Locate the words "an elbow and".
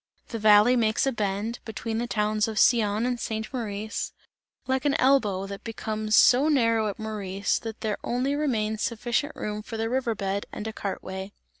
4.83-5.63